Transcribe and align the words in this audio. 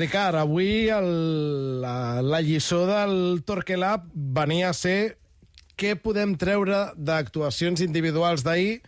Ricard, 0.00 0.38
avui 0.40 0.88
el, 0.88 1.08
la, 1.82 2.22
la 2.24 2.40
lliçó 2.40 2.86
del 2.88 3.42
Torquelà 3.44 3.98
venia 4.14 4.70
a 4.70 4.76
ser 4.76 5.18
què 5.80 5.94
podem 6.00 6.34
treure 6.40 6.86
d'actuacions 6.96 7.82
individuals 7.84 8.44
d'ahir. 8.46 8.80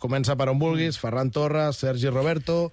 Comença 0.00 0.36
per 0.38 0.46
on 0.52 0.58
vulguis, 0.62 0.98
Ferran 1.02 1.32
Torres, 1.34 1.82
Sergi 1.82 2.08
Roberto 2.14 2.70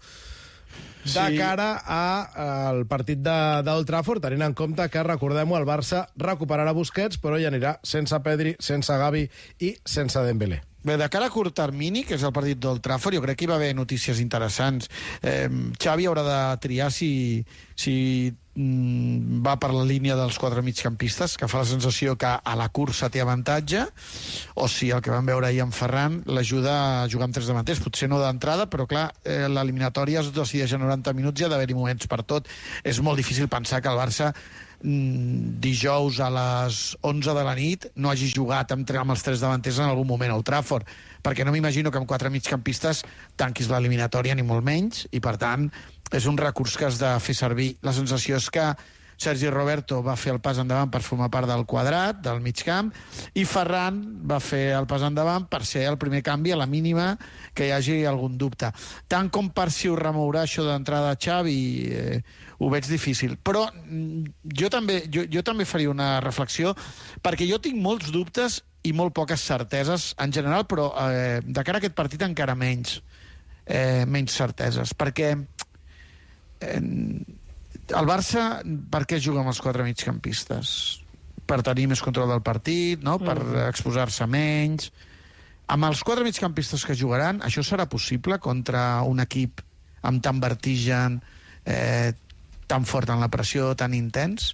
de 1.07 1.11
Sí. 1.13 1.37
cara 1.39 1.81
a, 1.85 2.67
al 2.67 2.81
partit 2.85 3.21
de- 3.23 3.61
d'Old 3.63 3.87
Trafford, 3.87 4.21
tenint 4.21 4.43
en 4.43 4.53
compte 4.53 4.83
que, 4.91 5.03
recordem-ho, 5.07 5.55
el 5.57 5.65
Barça 5.65 6.05
recuperarà 6.19 6.73
Busquets, 6.75 7.17
però 7.21 7.39
hi 7.39 7.45
anirà 7.47 7.77
sense 7.83 8.17
Pedri, 8.25 8.55
sense 8.59 8.91
Gavi 8.99 9.29
i 9.59 9.75
sense 9.85 10.19
Dembélé. 10.25 10.61
Bé, 10.87 10.95
de 10.95 11.09
cara 11.11 11.25
a 11.27 11.31
curt 11.33 11.51
termini, 11.51 12.05
que 12.07 12.15
és 12.15 12.21
el 12.23 12.31
partit 12.31 12.59
del 12.63 12.77
Trafford, 12.79 13.17
jo 13.17 13.23
crec 13.25 13.35
que 13.41 13.43
hi 13.43 13.49
va 13.49 13.57
haver 13.57 13.73
notícies 13.75 14.21
interessants. 14.23 14.87
Eh, 15.19 15.49
Xavi 15.75 16.05
haurà 16.07 16.21
de 16.23 16.37
triar 16.63 16.85
si, 16.95 17.09
si 17.75 17.95
mm, 18.31 19.41
va 19.43 19.57
per 19.59 19.73
la 19.75 19.83
línia 19.89 20.15
dels 20.15 20.37
quatre 20.39 20.63
migcampistes, 20.63 21.35
que 21.35 21.49
fa 21.51 21.65
la 21.65 21.67
sensació 21.67 22.15
que 22.15 22.29
a 22.31 22.53
la 22.55 22.69
cursa 22.71 23.09
té 23.11 23.19
avantatge, 23.19 23.81
o 24.55 24.69
si 24.71 24.93
el 24.95 25.03
que 25.03 25.11
vam 25.11 25.27
veure 25.27 25.49
ahir 25.49 25.65
amb 25.65 25.75
Ferran 25.75 26.21
l'ajuda 26.23 26.77
a 27.01 27.09
jugar 27.11 27.27
amb 27.27 27.35
tres 27.35 27.51
davanters, 27.51 27.81
potser 27.83 28.07
no 28.07 28.21
d'entrada, 28.23 28.69
però 28.71 28.85
clar, 28.87 29.09
eh, 29.25 29.43
l'eliminatòria 29.51 30.23
es 30.23 30.31
decideix 30.31 30.77
a 30.77 30.79
90 30.85 31.17
minuts 31.19 31.43
i 31.43 31.49
ha 31.49 31.51
d'haver-hi 31.51 31.75
moments 31.75 32.07
per 32.07 32.21
tot. 32.23 32.47
És 32.87 33.03
molt 33.03 33.19
difícil 33.19 33.51
pensar 33.51 33.83
que 33.83 33.91
el 33.91 33.99
Barça 33.99 34.31
dijous 34.81 36.19
a 36.21 36.27
les 36.29 36.97
11 37.01 37.33
de 37.33 37.43
la 37.43 37.55
nit 37.57 37.87
no 37.95 38.11
hagi 38.11 38.29
jugat 38.29 38.71
amb, 38.75 38.89
amb 39.01 39.13
els 39.15 39.23
tres 39.25 39.41
davanters 39.41 39.79
en 39.81 39.89
algun 39.89 40.07
moment 40.07 40.31
al 40.31 40.45
Trafford, 40.45 40.85
perquè 41.25 41.45
no 41.45 41.51
m'imagino 41.55 41.91
que 41.91 41.97
amb 41.97 42.09
quatre 42.09 42.29
migcampistes 42.29 43.03
tanquis 43.35 43.71
l'eliminatòria 43.71 44.35
ni 44.37 44.45
molt 44.45 44.65
menys, 44.65 45.07
i 45.11 45.19
per 45.19 45.37
tant 45.41 45.65
és 46.13 46.27
un 46.29 46.37
recurs 46.37 46.77
que 46.77 46.85
has 46.87 47.01
de 47.01 47.09
fer 47.19 47.35
servir. 47.35 47.73
La 47.83 47.95
sensació 47.95 48.37
és 48.37 48.51
que 48.53 48.69
Sergi 49.17 49.49
Roberto 49.49 50.03
va 50.05 50.15
fer 50.15 50.31
el 50.35 50.39
pas 50.43 50.59
endavant 50.61 50.91
per 50.93 51.01
formar 51.01 51.31
part 51.33 51.49
del 51.49 51.65
quadrat, 51.65 52.19
del 52.21 52.39
mig 52.43 52.61
camp, 52.65 52.91
i 53.33 53.45
Ferran 53.49 53.99
va 54.29 54.37
fer 54.43 54.75
el 54.77 54.85
pas 54.89 55.01
endavant 55.07 55.47
per 55.49 55.63
ser 55.65 55.87
el 55.89 55.97
primer 55.97 56.21
canvi 56.25 56.53
a 56.53 56.59
la 56.59 56.69
mínima 56.69 57.15
que 57.57 57.67
hi 57.67 57.73
hagi 57.73 57.97
algun 58.05 58.37
dubte. 58.37 58.69
Tant 59.09 59.31
com 59.33 59.49
per 59.49 59.71
si 59.73 59.89
ho 59.89 59.97
remourà 59.97 60.45
això 60.45 60.65
d'entrada 60.67 61.15
a 61.15 61.17
Xavi, 61.17 61.57
eh, 61.89 62.21
ho 62.59 62.69
veig 62.69 62.85
difícil. 62.89 63.35
Però 63.41 63.65
mm, 63.71 64.53
jo 64.61 64.69
també, 64.73 65.01
jo, 65.09 65.25
jo 65.25 65.43
també 65.43 65.65
faria 65.65 65.89
una 65.89 66.17
reflexió, 66.21 66.75
perquè 67.25 67.49
jo 67.49 67.57
tinc 67.63 67.81
molts 67.81 68.13
dubtes 68.13 68.61
i 68.87 68.93
molt 68.93 69.15
poques 69.17 69.41
certeses 69.41 70.13
en 70.21 70.31
general, 70.31 70.67
però 70.69 70.91
eh, 71.09 71.41
de 71.43 71.65
cara 71.65 71.81
a 71.81 71.83
aquest 71.83 71.97
partit 71.97 72.21
encara 72.23 72.55
menys, 72.55 73.01
eh, 73.65 74.05
menys 74.05 74.37
certeses, 74.37 74.93
perquè 74.93 75.33
eh, 76.61 76.81
el 77.95 78.07
Barça, 78.09 78.61
per 78.91 79.03
què 79.07 79.19
juga 79.23 79.43
amb 79.43 79.51
els 79.53 79.61
quatre 79.63 79.85
migcampistes? 79.87 80.69
Per 81.47 81.61
tenir 81.63 81.87
més 81.87 82.01
control 82.03 82.31
del 82.33 82.43
partit, 82.43 83.03
no? 83.03 83.19
per 83.21 83.37
exposar-se 83.67 84.27
menys... 84.29 84.91
Amb 85.67 85.83
els 85.83 85.99
quatre 86.07 86.23
migcampistes 86.23 86.85
que 86.87 86.95
jugaran, 86.95 87.41
això 87.43 87.59
serà 87.59 87.89
possible 87.91 88.37
contra 88.39 89.01
un 89.03 89.19
equip 89.19 89.59
amb 90.07 90.21
tant 90.23 90.39
vertigen, 90.39 91.17
eh, 91.67 92.13
tan 92.71 92.85
fort 92.87 93.11
en 93.11 93.19
la 93.19 93.27
pressió, 93.27 93.73
tan 93.75 93.91
intens? 93.91 94.53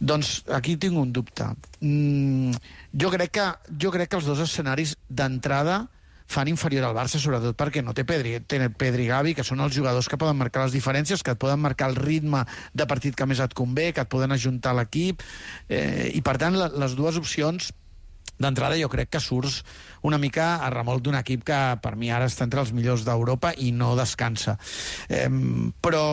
Doncs 0.00 0.40
aquí 0.50 0.74
tinc 0.74 0.98
un 0.98 1.12
dubte. 1.14 1.46
Mm, 1.78 2.58
jo, 2.98 3.12
crec 3.14 3.34
que, 3.36 3.46
jo 3.78 3.94
crec 3.94 4.10
que 4.10 4.18
els 4.18 4.26
dos 4.26 4.42
escenaris 4.42 4.96
d'entrada 5.06 5.84
fan 6.30 6.48
inferior 6.48 6.86
al 6.86 6.94
Barça, 6.94 7.18
sobretot 7.18 7.58
perquè 7.58 7.82
no 7.82 7.94
té 7.96 8.04
Pedri, 8.06 8.36
té 8.46 8.62
Pedri 8.70 9.08
Gavi, 9.10 9.34
que 9.34 9.44
són 9.46 9.62
els 9.64 9.74
jugadors 9.74 10.08
que 10.08 10.18
poden 10.20 10.38
marcar 10.38 10.64
les 10.66 10.76
diferències, 10.76 11.24
que 11.26 11.34
et 11.34 11.42
poden 11.42 11.60
marcar 11.62 11.90
el 11.90 11.98
ritme 11.98 12.44
de 12.72 12.86
partit 12.86 13.18
que 13.18 13.26
més 13.26 13.42
et 13.42 13.54
convé, 13.56 13.90
que 13.96 14.04
et 14.06 14.10
poden 14.10 14.30
ajuntar 14.36 14.76
l'equip, 14.78 15.24
eh, 15.68 16.10
i 16.14 16.22
per 16.22 16.38
tant 16.38 16.54
les 16.54 16.96
dues 16.98 17.18
opcions 17.18 17.72
d'entrada 18.40 18.78
jo 18.80 18.88
crec 18.88 19.10
que 19.12 19.20
surts 19.20 19.60
una 20.06 20.18
mica 20.18 20.54
a 20.64 20.70
remolc 20.72 21.02
d'un 21.04 21.18
equip 21.18 21.42
que 21.44 21.58
per 21.82 21.92
mi 22.00 22.08
ara 22.14 22.28
està 22.30 22.46
entre 22.46 22.62
els 22.62 22.72
millors 22.72 23.04
d'Europa 23.04 23.52
i 23.58 23.68
no 23.76 23.92
descansa. 23.98 24.56
Eh, 25.12 25.28
però, 25.82 26.04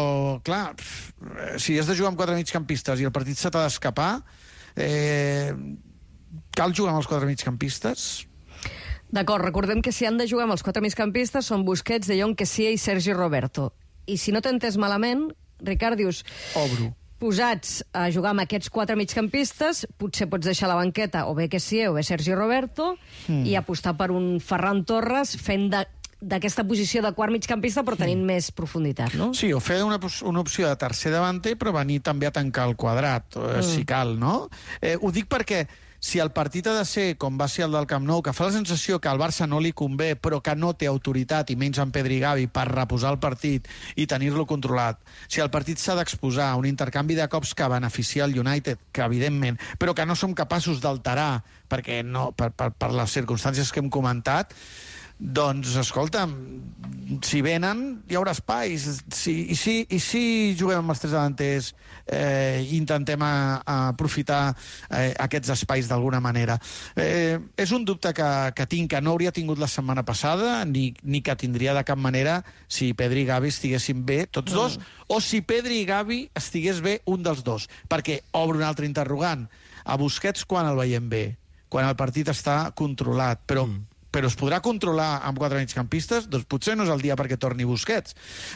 clar, 0.44 0.74
si 1.62 1.78
has 1.80 1.88
de 1.88 1.96
jugar 1.96 2.12
amb 2.12 2.20
quatre 2.20 2.36
migcampistes 2.36 3.00
i 3.00 3.08
el 3.08 3.16
partit 3.16 3.40
se 3.40 3.54
t'ha 3.54 3.64
d'escapar, 3.64 4.12
eh, 4.76 5.54
cal 6.58 6.76
jugar 6.76 6.92
amb 6.92 7.06
els 7.06 7.08
quatre 7.08 7.30
migcampistes? 7.30 8.28
D'acord, 9.14 9.44
recordem 9.46 9.82
que 9.82 9.94
si 9.96 10.06
han 10.06 10.18
de 10.20 10.28
jugar 10.28 10.48
amb 10.48 10.58
els 10.58 10.64
quatre 10.66 10.84
migcampistes 10.84 11.48
són 11.48 11.64
Busquets, 11.68 12.10
De 12.10 12.18
Jong, 12.20 12.36
Kessie 12.36 12.74
i 12.76 12.80
Sergi 12.82 13.16
Roberto. 13.16 13.72
I 14.08 14.18
si 14.20 14.34
no 14.36 14.42
t'he 14.44 14.52
entès 14.52 14.80
malament, 14.80 15.30
Ricard, 15.64 16.00
dius... 16.00 16.24
Obro. 16.60 16.94
Posats 17.18 17.80
a 17.98 18.12
jugar 18.14 18.36
amb 18.36 18.44
aquests 18.44 18.70
quatre 18.70 18.94
migcampistes, 18.94 19.88
potser 19.98 20.28
pots 20.30 20.46
deixar 20.46 20.68
la 20.70 20.76
banqueta 20.78 21.24
o 21.26 21.34
bé 21.34 21.48
Kessie 21.50 21.88
o 21.90 21.96
bé 21.96 22.04
Sergi 22.06 22.36
Roberto 22.36 22.92
mm. 23.26 23.42
i 23.50 23.56
apostar 23.58 23.96
per 23.98 24.12
un 24.14 24.36
Ferran 24.38 24.84
Torres 24.86 25.34
fent 25.42 25.66
de 25.74 25.82
d'aquesta 26.18 26.64
posició 26.66 27.04
de 27.06 27.12
quart 27.14 27.30
migcampista 27.34 27.84
però 27.86 27.98
tenint 28.00 28.24
més 28.26 28.50
profunditat, 28.56 29.14
no? 29.20 29.30
Sí, 29.38 29.52
o 29.54 29.60
fer 29.62 29.84
una, 29.86 30.00
una 30.26 30.42
opció 30.42 30.66
de 30.66 30.78
tercer 30.82 31.12
davanter, 31.14 31.54
però 31.62 31.76
venir 31.76 32.00
també 32.06 32.26
a 32.26 32.34
tancar 32.34 32.66
el 32.72 32.74
quadrat, 32.80 33.38
eh, 33.38 33.62
si 33.66 33.86
cal, 33.86 34.16
no? 34.18 34.48
Eh, 34.82 34.96
ho 34.98 35.12
dic 35.14 35.30
perquè 35.30 35.68
si 36.00 36.20
el 36.20 36.32
partit 36.32 36.68
ha 36.68 36.76
de 36.78 36.86
ser 36.86 37.06
com 37.18 37.38
va 37.40 37.48
ser 37.50 37.66
el 37.66 37.74
del 37.76 37.88
Camp 37.90 38.06
Nou, 38.08 38.22
que 38.24 38.34
fa 38.36 38.48
la 38.48 38.56
sensació 38.56 39.00
que 39.02 39.10
al 39.10 39.20
Barça 39.22 39.48
no 39.50 39.60
li 39.64 39.74
convé, 39.74 40.14
però 40.16 40.42
que 40.44 40.56
no 40.56 40.74
té 40.78 40.90
autoritat, 40.90 41.52
i 41.52 41.58
menys 41.60 41.82
en 41.84 41.92
Pedri 41.96 42.20
i 42.20 42.24
Gavi, 42.24 42.48
per 42.48 42.68
reposar 42.70 43.14
el 43.16 43.20
partit 43.24 43.68
i 43.96 44.08
tenir-lo 44.10 44.46
controlat, 44.50 45.02
si 45.28 45.42
el 45.44 45.52
partit 45.54 45.82
s'ha 45.82 45.98
d'exposar 45.98 46.52
a 46.52 46.60
un 46.60 46.68
intercanvi 46.70 47.18
de 47.18 47.28
cops 47.32 47.56
que 47.58 47.70
beneficia 47.72 48.26
el 48.26 48.38
United, 48.38 48.80
que 48.92 49.06
evidentment, 49.06 49.58
però 49.80 49.96
que 49.98 50.06
no 50.06 50.16
som 50.16 50.36
capaços 50.38 50.82
d'alterar, 50.84 51.44
perquè 51.70 52.04
no, 52.06 52.32
per, 52.38 52.52
per, 52.52 52.72
per 52.78 52.94
les 52.94 53.18
circumstàncies 53.18 53.74
que 53.74 53.84
hem 53.84 53.90
comentat, 53.94 54.54
doncs, 55.18 55.76
escolta, 55.82 56.28
si 57.24 57.40
venen, 57.42 58.04
hi 58.10 58.18
haurà 58.20 58.34
espais. 58.36 58.86
Si, 59.14 59.34
i, 59.52 59.56
si, 59.56 59.80
I 59.90 60.00
si 60.04 60.22
juguem 60.60 60.84
amb 60.84 60.94
els 60.94 61.02
tres 61.02 61.14
davanters 61.16 61.70
eh, 62.06 62.62
i 62.62 62.76
intentem 62.78 63.22
a, 63.24 63.32
a 63.64 63.78
aprofitar 63.94 64.42
eh, 64.52 65.14
aquests 65.26 65.54
espais 65.56 65.90
d'alguna 65.90 66.20
manera? 66.24 66.58
Eh, 67.00 67.40
és 67.58 67.74
un 67.76 67.86
dubte 67.88 68.12
que, 68.18 68.30
que 68.58 68.68
tinc, 68.70 68.92
que 68.92 69.02
no 69.02 69.16
hauria 69.16 69.34
tingut 69.34 69.62
la 69.62 69.72
setmana 69.72 70.04
passada, 70.08 70.60
ni, 70.70 70.92
ni 71.04 71.24
que 71.26 71.38
tindria 71.40 71.76
de 71.78 71.86
cap 71.88 72.00
manera 72.00 72.42
si 72.68 72.92
Pedri 72.98 73.24
i 73.26 73.32
Gavi 73.32 73.52
estiguessin 73.54 74.06
bé, 74.06 74.26
tots 74.28 74.54
dos, 74.54 74.80
o 75.08 75.22
si 75.24 75.42
Pedri 75.42 75.82
i 75.82 75.90
Gavi 75.90 76.22
estigués 76.38 76.84
bé 76.84 77.00
un 77.10 77.26
dels 77.26 77.44
dos. 77.48 77.70
Perquè, 77.90 78.22
obre 78.38 78.60
un 78.60 78.68
altre 78.68 78.88
interrogant, 78.90 79.48
a 79.88 79.98
Busquets 79.98 80.46
quan 80.46 80.68
el 80.68 80.78
veiem 80.78 81.10
bé? 81.10 81.28
Quan 81.72 81.88
el 81.88 81.96
partit 82.00 82.30
està 82.32 82.66
controlat, 82.76 83.42
però 83.48 83.66
mm 83.68 83.97
però 84.18 84.32
es 84.32 84.38
podrà 84.40 84.58
controlar 84.66 85.20
amb 85.30 85.38
quatre 85.38 85.60
migcampistes? 85.62 86.26
Doncs 86.34 86.48
potser 86.50 86.74
no 86.78 86.88
és 86.88 86.90
el 86.90 87.04
dia 87.06 87.14
perquè 87.20 87.38
torni 87.38 87.68
Busquets. 87.70 88.16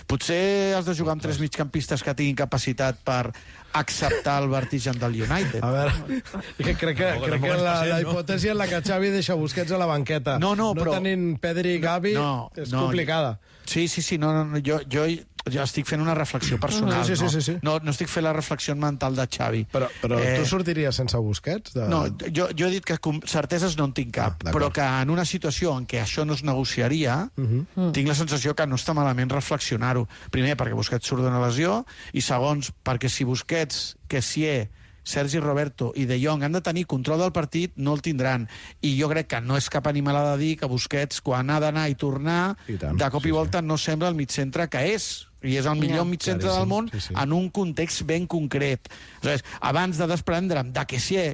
Potser 0.09 0.73
has 0.73 0.87
de 0.89 0.95
jugar 0.97 1.13
amb 1.13 1.21
tres 1.21 1.37
migcampistes 1.41 2.01
que 2.01 2.15
tinguin 2.17 2.39
capacitat 2.39 2.97
per 3.05 3.29
acceptar 3.77 4.39
el 4.41 4.49
vertigen 4.51 4.97
del 4.99 5.19
United. 5.21 5.61
A 5.63 5.69
veure, 5.71 6.21
que 6.65 6.73
crec 6.75 6.97
que, 6.97 7.05
Tampoc- 7.13 7.29
crec 7.29 7.45
que 7.45 7.53
la, 7.53 7.75
passem, 7.75 7.93
la 7.93 7.99
no? 8.01 8.09
hipòtesi 8.09 8.51
en 8.51 8.57
la 8.59 8.67
que 8.71 8.81
Xavi 8.89 9.13
deixa 9.13 9.37
Busquets 9.39 9.71
a 9.71 9.79
la 9.79 9.87
banqueta. 9.87 10.39
No, 10.41 10.55
no, 10.57 10.71
però- 10.73 10.95
No 10.95 10.99
tenint 10.99 11.37
Pedri 11.39 11.77
i 11.77 11.83
Gavi 11.83 12.15
No, 12.17 12.49
és 12.57 12.73
no, 12.73 12.87
complicada. 12.87 13.37
Sí, 13.69 13.85
sí, 13.87 14.01
sí, 14.01 14.17
no, 14.17 14.33
no, 14.33 14.43
no 14.49 14.59
jo, 14.65 14.81
jo, 14.91 15.05
jo 15.49 15.63
estic 15.63 15.87
fent 15.87 16.01
una 16.01 16.13
reflexió 16.13 16.59
personal, 16.59 17.05
Sí, 17.05 17.15
sí, 17.15 17.27
sí, 17.29 17.41
sí, 17.41 17.41
sí. 17.53 17.57
No, 17.63 17.79
no 17.79 17.91
estic 17.91 18.07
fent 18.07 18.23
la 18.25 18.33
reflexió 18.33 18.75
mental 18.75 19.15
de 19.15 19.25
Xavi. 19.27 19.65
Però, 19.71 19.87
però 20.01 20.19
Eh, 20.19 20.35
tu 20.39 20.45
sortiries 20.45 20.95
sense 20.95 21.17
Busquets? 21.17 21.73
De... 21.73 21.87
No, 21.87 22.05
jo, 22.33 22.49
jo 22.57 22.67
he 22.67 22.71
dit 22.71 22.85
que 22.85 22.97
com- 22.99 23.21
certeses 23.25 23.77
no 23.77 23.85
en 23.85 23.93
tinc 23.93 24.11
cap, 24.13 24.43
Ah, 24.45 24.51
però 24.51 24.71
que 24.71 24.81
en 24.81 25.09
una 25.09 25.25
situació 25.25 25.77
en 25.77 25.87
què 25.87 26.01
això 26.03 26.25
no 26.25 26.33
es 26.33 26.43
negociaria, 26.43 27.29
uh 27.35 27.41
Mhm. 27.41 27.65
-huh. 27.75 27.91
tinc 27.91 28.07
la 28.07 28.15
sensació 28.15 28.53
que 28.55 28.67
no 28.67 28.75
està 28.75 28.93
malament 28.93 29.31
reflexionar-ho. 29.31 30.07
Primer, 30.29 30.55
perquè 30.57 30.73
Busquets 30.75 31.07
surt 31.07 31.21
d'una 31.23 31.39
lesió, 31.45 31.85
i 32.13 32.21
segons, 32.21 32.71
perquè 32.83 33.09
si 33.09 33.23
Busquets, 33.23 33.97
Kessie, 34.07 34.69
Sergi 35.03 35.39
Roberto 35.39 35.91
i 35.95 36.05
De 36.05 36.19
Jong 36.23 36.43
han 36.43 36.51
de 36.51 36.61
tenir 36.61 36.85
control 36.85 37.17
del 37.19 37.31
partit, 37.31 37.73
no 37.75 37.93
el 37.95 38.01
tindran. 38.03 38.47
I 38.81 39.01
jo 39.01 39.09
crec 39.09 39.25
que 39.27 39.41
no 39.41 39.57
és 39.57 39.67
cap 39.67 39.87
animalada 39.87 40.37
dir 40.37 40.57
que 40.59 40.67
Busquets, 40.67 41.21
quan 41.21 41.49
ha 41.49 41.59
d'anar 41.59 41.89
i 41.89 41.95
tornar, 41.95 42.55
I 42.67 42.77
tant, 42.77 42.95
de 42.97 43.09
cop 43.09 43.23
sí, 43.23 43.29
i 43.29 43.31
volta 43.31 43.61
no 43.63 43.77
sembla 43.79 44.09
el 44.09 44.15
mig-centre 44.15 44.67
que 44.69 44.93
és 44.93 45.27
i 45.41 45.57
és 45.57 45.69
el 45.69 45.79
millor 45.79 46.05
mig-centre 46.09 46.47
Claríssim, 46.47 46.59
del 46.59 46.69
món 46.69 46.89
sí, 46.91 47.01
sí. 47.07 47.15
en 47.17 47.33
un 47.33 47.47
context 47.53 48.03
ben 48.09 48.27
concret. 48.29 48.91
Aleshores, 49.21 49.45
abans 49.71 50.01
de 50.01 50.09
desprendre'm 50.11 50.73
de 50.75 50.85
Kessie, 50.89 51.25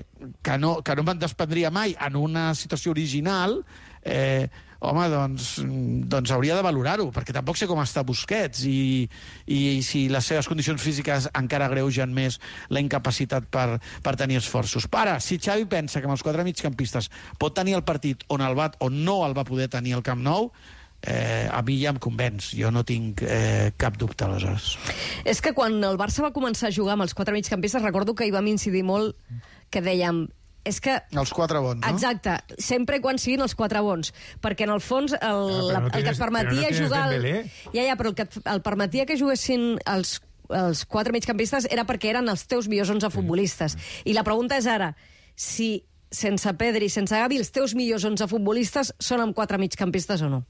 que 0.43 0.55
no, 0.61 0.77
que 0.83 0.95
no 0.95 1.03
me'n 1.07 1.19
desprendria 1.19 1.71
mai 1.73 1.97
en 2.07 2.15
una 2.19 2.49
situació 2.55 2.95
original, 2.95 3.59
eh, 4.03 4.47
home, 4.79 5.07
doncs, 5.09 5.47
doncs 6.09 6.31
hauria 6.31 6.55
de 6.57 6.63
valorar-ho, 6.65 7.09
perquè 7.13 7.33
tampoc 7.35 7.57
sé 7.57 7.67
com 7.69 7.81
està 7.81 8.03
Busquets 8.07 8.63
i, 8.69 9.07
i 9.49 9.59
si 9.85 10.05
les 10.11 10.25
seves 10.29 10.47
condicions 10.49 10.81
físiques 10.81 11.29
encara 11.37 11.67
agreugen 11.67 12.13
més 12.13 12.39
la 12.69 12.83
incapacitat 12.83 13.49
per, 13.51 13.81
per 14.03 14.15
tenir 14.19 14.39
esforços. 14.41 14.87
Ara, 14.97 15.17
si 15.23 15.39
Xavi 15.41 15.67
pensa 15.69 15.99
que 15.99 16.09
amb 16.09 16.15
els 16.15 16.25
quatre 16.25 16.45
migcampistes 16.47 17.11
pot 17.41 17.55
tenir 17.57 17.77
el 17.77 17.85
partit 17.87 18.23
on 18.33 18.45
el 18.45 18.57
va, 18.57 18.71
on 18.83 19.03
no 19.05 19.21
el 19.27 19.37
va 19.37 19.47
poder 19.47 19.69
tenir 19.73 19.97
al 19.97 20.05
Camp 20.05 20.23
Nou, 20.23 20.51
eh, 21.07 21.47
a 21.51 21.61
mi 21.65 21.79
ja 21.81 21.93
em 21.95 21.99
convenç. 22.03 22.51
Jo 22.59 22.71
no 22.73 22.83
tinc 22.87 23.23
eh, 23.23 23.73
cap 23.79 23.97
dubte, 23.99 24.27
aleshores. 24.27 24.75
És 25.25 25.41
que 25.41 25.55
quan 25.57 25.79
el 25.83 25.99
Barça 25.99 26.25
va 26.25 26.33
començar 26.35 26.69
a 26.69 26.75
jugar 26.75 26.97
amb 26.97 27.07
els 27.07 27.15
quatre 27.17 27.35
migcampistes, 27.35 27.83
recordo 27.85 28.15
que 28.17 28.27
hi 28.27 28.35
vam 28.35 28.47
incidir 28.51 28.83
molt 28.87 29.15
que 29.71 29.83
dèiem 29.83 30.27
és 30.67 30.81
que... 30.83 30.97
Els 31.15 31.31
quatre 31.31 31.61
bons, 31.63 31.79
no? 31.79 31.91
Exacte, 31.95 32.33
sempre 32.59 32.99
quan 33.03 33.19
siguin 33.21 33.45
els 33.45 33.55
quatre 33.55 33.79
bons, 33.85 34.11
perquè 34.43 34.67
en 34.67 34.73
el 34.73 34.81
fons 34.83 35.13
el, 35.15 35.43
la, 35.71 35.79
no 35.85 35.91
el 35.93 36.03
que 36.03 36.11
et 36.11 36.19
permetia 36.19 36.71
no 36.73 36.79
jugar... 36.81 37.03
El, 37.15 37.27
ja, 37.71 37.85
ja, 37.85 37.95
però 37.99 38.11
el 38.11 38.17
que 38.17 38.25
et, 38.27 38.39
el 38.51 38.63
permetia 38.65 39.05
que 39.07 39.15
juguessin 39.19 39.77
els, 39.87 40.17
els 40.51 40.83
quatre 40.91 41.15
migcampistes 41.15 41.69
era 41.71 41.87
perquè 41.87 42.11
eren 42.11 42.27
els 42.33 42.43
teus 42.51 42.67
millors 42.67 42.91
11 42.91 43.13
futbolistes. 43.15 43.77
I 44.03 44.17
la 44.17 44.25
pregunta 44.27 44.59
és 44.59 44.67
ara, 44.67 44.91
si 45.39 45.85
sense 46.11 46.51
Pedri, 46.59 46.89
sense 46.89 47.15
Gavi, 47.15 47.39
els 47.41 47.51
teus 47.53 47.73
millors 47.77 48.05
11 48.07 48.27
futbolistes 48.31 48.93
són 49.03 49.23
amb 49.23 49.35
quatre 49.35 49.59
migcampistes 49.61 50.23
o 50.23 50.29
no? 50.31 50.41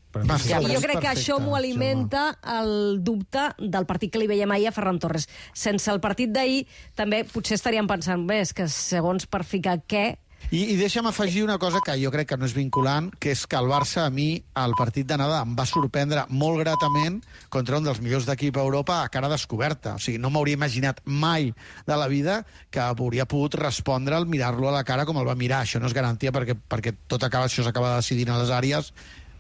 Sí, 0.42 0.54
I 0.54 0.74
jo 0.74 0.82
crec 0.84 1.02
que 1.04 1.12
això 1.12 1.40
m'ho 1.42 1.56
alimenta 1.58 2.30
el 2.58 3.00
dubte 3.06 3.50
del 3.58 3.88
partit 3.90 4.14
que 4.14 4.22
li 4.22 4.30
veiem 4.30 4.52
ahir 4.54 4.70
a 4.70 4.76
Ferran 4.76 5.00
Torres. 5.02 5.28
Sense 5.58 5.90
el 5.94 6.02
partit 6.04 6.34
d'ahir, 6.34 6.66
també 6.96 7.24
potser 7.30 7.58
estaríem 7.58 7.90
pensant, 7.90 8.28
bé, 8.30 8.42
és 8.46 8.54
que 8.54 8.70
segons 8.72 9.26
per 9.30 9.44
ficar 9.48 9.80
què, 9.90 10.06
I, 10.48 10.62
I 10.72 10.76
deixa'm 10.80 11.10
afegir 11.10 11.42
una 11.44 11.58
cosa 11.60 11.82
que 11.84 11.98
jo 12.00 12.08
crec 12.08 12.30
que 12.30 12.38
no 12.40 12.48
és 12.48 12.54
vinculant, 12.56 13.10
que 13.20 13.34
és 13.36 13.42
que 13.52 13.58
el 13.60 13.68
Barça 13.68 14.06
a 14.06 14.12
mi, 14.14 14.30
al 14.56 14.78
partit 14.80 15.10
d'anada, 15.10 15.42
em 15.44 15.58
va 15.58 15.66
sorprendre 15.68 16.24
molt 16.30 16.62
gratament 16.62 17.18
contra 17.52 17.82
un 17.82 17.90
dels 17.90 18.00
millors 18.00 18.30
d'equip 18.30 18.56
a 18.56 18.64
Europa 18.64 19.02
a 19.02 19.12
cara 19.12 19.28
descoberta. 19.28 19.98
O 20.00 20.00
sigui, 20.00 20.22
no 20.24 20.32
m'hauria 20.32 20.56
imaginat 20.56 21.04
mai 21.04 21.52
de 21.88 22.00
la 22.00 22.08
vida 22.08 22.40
que 22.72 22.80
hauria 22.80 23.28
pogut 23.28 23.60
respondre 23.60 24.16
al 24.16 24.30
mirar-lo 24.32 24.72
a 24.72 24.78
la 24.78 24.86
cara 24.88 25.04
com 25.06 25.20
el 25.20 25.28
va 25.28 25.36
mirar. 25.36 25.66
Això 25.66 25.84
no 25.84 25.92
és 25.92 25.98
garantia 25.98 26.32
perquè, 26.32 26.56
perquè 26.56 26.96
tot 27.12 27.28
acaba, 27.28 27.52
això 27.52 27.68
s'acaba 27.68 27.98
decidint 27.98 28.32
a 28.32 28.40
les 28.40 28.54
àrees, 28.56 28.94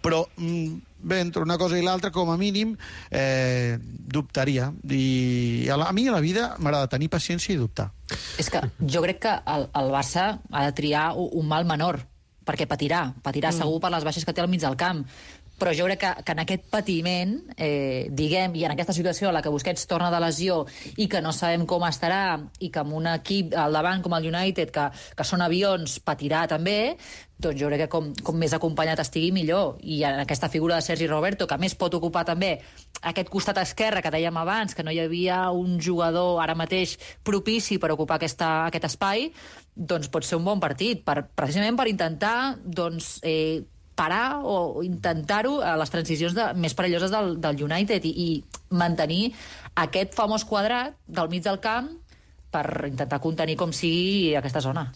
però 0.04 0.26
mm, 0.36 1.00
bé, 1.08 1.22
entre 1.24 1.42
una 1.44 1.58
cosa 1.58 1.80
i 1.80 1.84
l'altra, 1.84 2.12
com 2.12 2.30
a 2.32 2.38
mínim, 2.38 2.76
eh, 3.12 3.78
dubtaria. 3.80 4.74
I 4.84 5.70
a, 5.72 5.78
la, 5.80 5.88
a 5.88 5.96
mi 5.96 6.08
a 6.08 6.20
la 6.20 6.24
vida 6.24 6.56
m'agrada 6.60 6.92
tenir 6.92 7.10
paciència 7.12 7.56
i 7.56 7.60
dubtar. 7.60 7.94
És 8.38 8.52
que 8.54 8.62
jo 8.86 9.02
crec 9.06 9.24
que 9.26 9.34
el, 9.54 9.68
el 9.80 9.90
Barça 9.94 10.28
ha 10.52 10.66
de 10.68 10.76
triar 10.78 11.10
un, 11.18 11.30
un 11.42 11.50
mal 11.50 11.66
menor, 11.70 12.02
perquè 12.48 12.68
patirà, 12.70 13.08
patirà 13.24 13.52
mm. 13.52 13.60
segur 13.64 13.82
per 13.84 13.92
les 13.94 14.06
baixes 14.08 14.26
que 14.28 14.36
té 14.36 14.44
al 14.44 14.52
mig 14.52 14.64
del 14.64 14.78
camp. 14.80 15.04
Però 15.58 15.74
jo 15.74 15.88
crec 15.88 16.02
que, 16.04 16.12
que 16.24 16.36
en 16.36 16.42
aquest 16.44 16.68
patiment, 16.70 17.32
eh, 17.58 18.08
diguem, 18.14 18.56
i 18.60 18.66
en 18.68 18.76
aquesta 18.76 18.94
situació 18.94 19.32
en 19.32 19.38
la 19.38 19.42
que 19.42 19.54
Busquets 19.54 19.88
torna 19.90 20.12
de 20.14 20.20
lesió 20.22 20.60
i 21.02 21.08
que 21.10 21.22
no 21.26 21.34
sabem 21.34 21.66
com 21.66 21.86
estarà, 21.88 22.38
i 22.60 22.70
que 22.74 22.84
amb 22.84 22.94
un 23.00 23.10
equip 23.16 23.56
al 23.58 23.74
davant 23.74 24.04
com 24.06 24.14
el 24.18 24.30
United, 24.30 24.74
que, 24.74 24.90
que 25.18 25.26
són 25.26 25.42
avions, 25.42 25.98
patirà 26.06 26.46
també, 26.50 26.98
doncs 27.38 27.60
jo 27.60 27.70
crec 27.70 27.84
que 27.86 27.90
com, 27.92 28.10
com 28.26 28.38
més 28.38 28.54
acompanyat 28.54 29.02
estigui, 29.04 29.32
millor. 29.34 29.78
I 29.86 30.02
en 30.10 30.22
aquesta 30.24 30.50
figura 30.50 30.78
de 30.78 30.86
Sergi 30.86 31.08
Roberto, 31.10 31.48
que 31.50 31.58
més 31.62 31.76
pot 31.78 31.94
ocupar 31.94 32.26
també 32.26 32.56
aquest 33.06 33.30
costat 33.30 33.60
esquerre 33.62 34.02
que 34.02 34.14
dèiem 34.14 34.38
abans, 34.42 34.74
que 34.74 34.86
no 34.86 34.94
hi 34.94 35.02
havia 35.04 35.44
un 35.54 35.78
jugador 35.82 36.42
ara 36.42 36.58
mateix 36.58 36.98
propici 37.24 37.78
per 37.78 37.92
ocupar 37.94 38.18
aquesta, 38.18 38.68
aquest 38.72 38.90
espai, 38.90 39.30
doncs 39.76 40.10
pot 40.10 40.26
ser 40.26 40.40
un 40.40 40.46
bon 40.48 40.62
partit, 40.62 41.04
per, 41.06 41.22
precisament 41.38 41.78
per 41.78 41.90
intentar 41.92 42.38
doncs, 42.64 43.20
eh, 43.22 43.62
parar 43.98 44.40
o 44.46 44.84
intentar-ho 44.86 45.58
a 45.66 45.74
les 45.82 45.92
transicions 45.94 46.36
de, 46.38 46.52
més 46.62 46.78
perilloses 46.78 47.12
del, 47.14 47.36
del 47.42 47.64
United 47.66 48.06
i, 48.06 48.14
i 48.14 48.76
mantenir 48.78 49.32
aquest 49.76 50.16
famós 50.18 50.46
quadrat 50.48 50.96
del 51.08 51.32
mig 51.34 51.44
del 51.46 51.60
camp 51.64 51.90
per 52.54 52.66
intentar 52.88 53.20
contenir 53.24 53.58
com 53.60 53.74
sigui 53.76 54.36
aquesta 54.38 54.64
zona. 54.64 54.88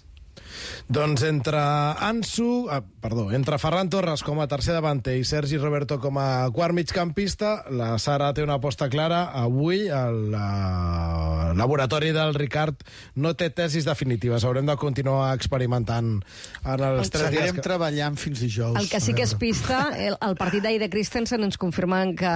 Doncs 0.92 1.24
entre 1.24 1.60
Ansu, 1.60 2.68
ah, 2.70 2.82
perdó, 2.82 3.30
entre 3.32 3.58
Ferran 3.62 3.90
Torres 3.90 4.24
com 4.28 4.42
a 4.44 4.48
tercer 4.52 4.76
davanter 4.76 5.18
i 5.20 5.26
Sergi 5.28 5.60
Roberto 5.62 6.00
com 6.04 6.18
a 6.20 6.50
quart 6.52 6.76
migcampista, 6.76 7.54
la 7.72 7.94
Sara 8.00 8.32
té 8.36 8.44
una 8.44 8.58
aposta 8.60 8.90
clara. 8.92 9.24
Avui 9.42 9.86
el 9.88 10.36
uh, 10.36 11.52
laboratori 11.58 12.12
del 12.16 12.36
Ricard 12.36 12.84
no 13.16 13.34
té 13.40 13.50
tesis 13.56 13.88
definitives. 13.88 14.46
Haurem 14.48 14.68
de 14.68 14.76
continuar 14.82 15.32
experimentant 15.36 16.18
en 16.20 16.86
els 16.92 17.14
tres 17.14 17.30
dies 17.30 17.40
Seguirem 17.40 17.62
que... 17.62 17.66
treballant 17.66 18.20
fins 18.20 18.44
dijous. 18.44 18.78
el 18.80 18.90
que 18.92 19.00
sí 19.04 19.16
que 19.18 19.26
és 19.28 19.36
pista, 19.40 19.88
el, 19.96 20.18
el 20.20 20.36
partit 20.40 20.64
d'ahir 20.66 20.82
de 20.82 20.92
Christensen 20.92 21.48
ens 21.48 21.60
confirmen 21.62 22.16
que 22.20 22.36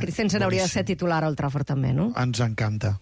Christensen 0.00 0.44
hauria 0.44 0.68
de 0.68 0.72
ser 0.72 0.84
titular 0.84 1.22
al 1.24 1.36
Trafford 1.38 1.72
també, 1.74 1.94
no? 1.96 2.12
Ens 2.20 2.40
encanta. 2.44 2.98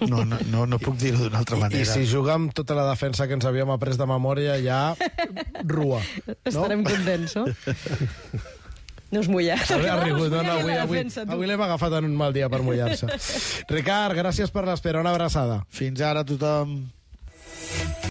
No, 0.00 0.24
no, 0.24 0.38
no, 0.50 0.64
no 0.66 0.78
puc 0.82 0.96
dir-ho 0.98 1.20
d'una 1.26 1.42
altra 1.42 1.56
I, 1.56 1.60
I 1.60 1.62
manera. 1.66 1.92
si 1.92 2.06
juga 2.10 2.34
amb 2.34 2.54
tota 2.56 2.74
la 2.74 2.88
defensa 2.88 3.26
que 3.28 3.36
ens 3.36 3.44
havíem 3.46 3.70
après 3.70 3.98
de 4.00 4.06
memòria, 4.08 4.56
ja 4.62 4.80
rua. 5.68 6.00
No? 6.26 6.34
Estarem 6.48 6.82
contents, 6.86 7.36
no? 7.38 7.46
No 9.12 9.20
us 9.20 9.28
mulla. 9.28 9.58
Ha, 9.60 9.76
ha 9.76 9.98
rigut, 10.00 10.30
no, 10.32 10.40
no, 10.40 10.56
avui, 10.56 10.72
la 10.72 10.86
avui, 10.86 11.02
avui 11.04 11.46
l'hem 11.50 11.60
agafat 11.68 11.98
en 12.00 12.08
un 12.08 12.16
mal 12.16 12.32
dia 12.32 12.48
per 12.48 12.62
mullar-se. 12.64 13.10
Ricard, 13.76 14.16
gràcies 14.16 14.50
per 14.50 14.64
l'espera, 14.64 15.04
una 15.04 15.12
abraçada. 15.12 15.60
Fins 15.68 16.00
ara, 16.00 16.24
tothom. 16.24 16.78